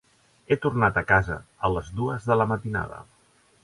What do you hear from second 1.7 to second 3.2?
les dues de la matinada.